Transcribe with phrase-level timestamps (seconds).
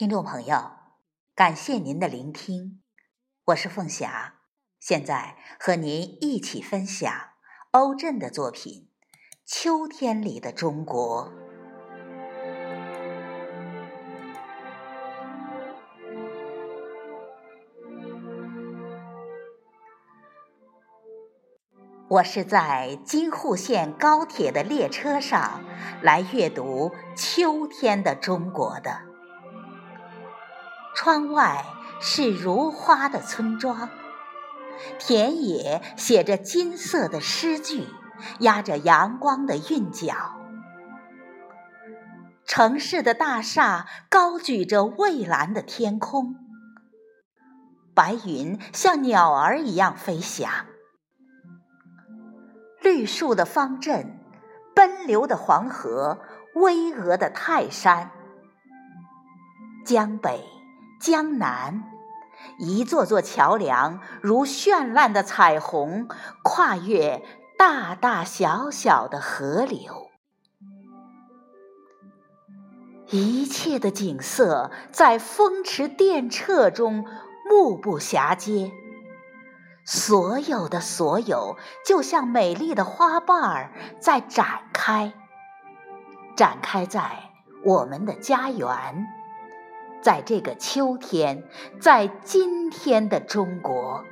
[0.00, 0.70] 听众朋友，
[1.34, 2.80] 感谢您的聆听，
[3.48, 4.36] 我是凤霞，
[4.80, 7.12] 现在和您一起分享
[7.72, 8.88] 欧震的作品
[9.44, 11.30] 《秋天里的中国》。
[22.08, 25.62] 我是在京沪线高铁的列车上
[26.00, 29.09] 来阅读《秋天的中国》的。
[30.94, 31.64] 窗外
[32.00, 33.88] 是如花的村庄，
[34.98, 37.86] 田野写着金色的诗句，
[38.40, 40.14] 压着阳光的韵脚。
[42.44, 46.34] 城市的大厦高举着蔚蓝的天空，
[47.94, 50.50] 白云像鸟儿一样飞翔。
[52.82, 54.18] 绿树的方阵，
[54.74, 56.18] 奔流的黄河，
[56.54, 58.10] 巍峨的泰山，
[59.86, 60.59] 江北。
[61.00, 61.84] 江南，
[62.58, 66.06] 一座座桥梁如绚烂的彩虹，
[66.42, 67.24] 跨越
[67.56, 70.10] 大大小小的河流。
[73.08, 77.06] 一切的景色在风驰电掣中
[77.48, 78.70] 目不暇接，
[79.86, 85.14] 所有的所有，就像美丽的花瓣儿在展开，
[86.36, 87.30] 展开在
[87.64, 89.06] 我们的家园。
[90.02, 91.44] 在这个秋天，
[91.78, 94.04] 在今天的中国，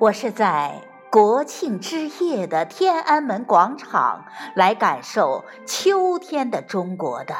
[0.00, 4.24] 我是在国庆之夜的天安门广场
[4.56, 7.36] 来感受秋天的中国的。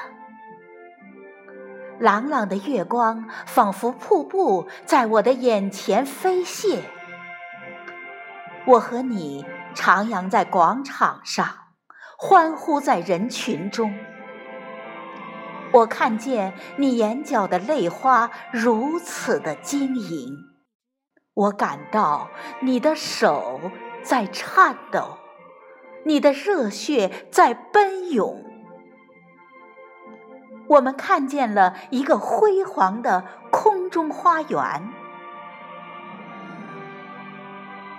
[1.98, 6.78] 朗朗的月光仿佛瀑布在我的眼前飞泻，
[8.64, 11.64] 我和你徜徉在广场上。
[12.17, 13.93] 欢呼在人群中，
[15.73, 20.36] 我看见你眼角的泪花如此的晶莹，
[21.35, 22.30] 我感到
[22.61, 23.61] 你的手
[24.03, 25.19] 在颤抖，
[26.05, 28.45] 你的热血在奔涌。
[30.69, 34.92] 我们看见了一个辉煌的空中花园。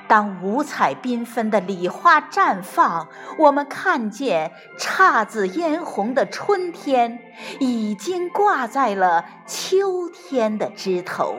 [0.08, 7.20] 当五彩缤纷的礼花绽放，我们看见姹紫嫣红的春天
[7.60, 11.38] 已经挂在了秋天的枝头。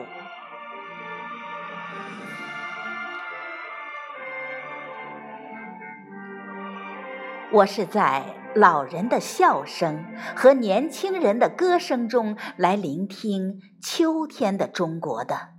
[7.49, 10.05] 我是在老人的笑声
[10.35, 15.56] 和年轻人的歌声中来聆听秋天的中国的。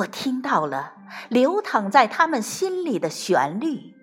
[0.00, 0.94] 我听到了
[1.28, 3.94] 流淌在他们心里的旋律，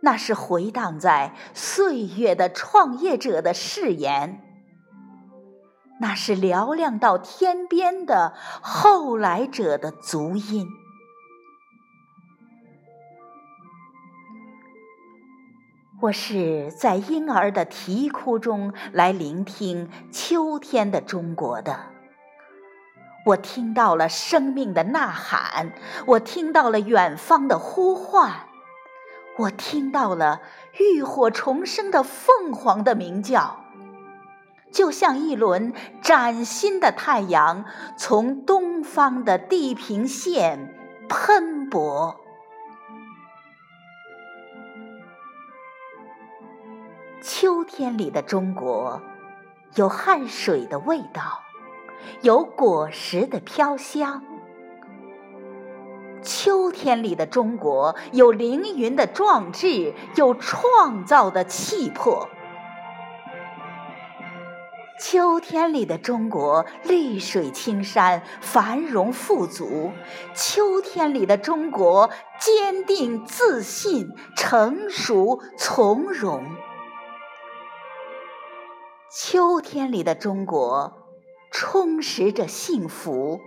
[0.00, 4.40] 那是回荡在岁月的创业者的誓言，
[6.00, 10.66] 那是嘹亮到天边的后来者的足音。
[16.00, 21.97] 我是在婴儿的啼哭中来聆听秋天的中国的。
[23.28, 25.72] 我听到了生命的呐喊，
[26.06, 28.46] 我听到了远方的呼唤，
[29.36, 30.40] 我听到了
[30.78, 33.60] 浴火重生的凤凰的鸣叫，
[34.72, 37.66] 就像一轮崭新的太阳
[37.98, 40.74] 从东方的地平线
[41.10, 42.16] 喷薄。
[47.20, 49.02] 秋天里的中国，
[49.74, 51.42] 有汗水的味道。
[52.22, 54.22] 有果实的飘香，
[56.22, 62.28] 秋天里的中国有凌云的壮志，有创造的气魄。
[65.00, 69.92] 秋天里的中国绿水青山，繁荣富足；
[70.34, 72.10] 秋天里的中国
[72.40, 76.44] 坚定自信，成熟从容。
[79.08, 80.97] 秋天里的中国。
[81.60, 83.40] 充实着幸福，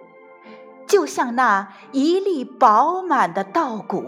[0.86, 4.04] 就像那一粒饱满的稻谷。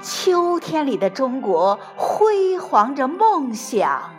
[0.00, 4.10] 秋天里的中国辉煌着梦想，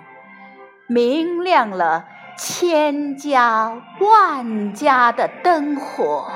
[0.87, 2.05] 明亮了
[2.37, 6.31] 千家万家的灯火。